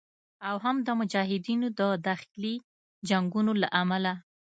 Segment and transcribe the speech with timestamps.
[0.47, 2.55] او هم د مجاهدینو د داخلي
[3.09, 4.13] جنګونو له امله